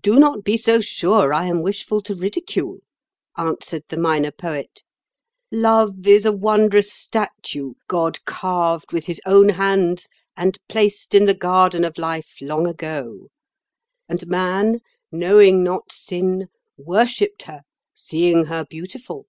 [0.00, 2.78] "Do not be so sure I am wishful to ridicule,"
[3.36, 4.82] answered the Minor Poet.
[5.52, 11.34] "Love is a wondrous statue God carved with His own hands and placed in the
[11.34, 13.28] Garden of Life, long ago.
[14.08, 14.80] And man,
[15.12, 17.60] knowing not sin, worshipped her,
[17.94, 19.28] seeing her beautiful.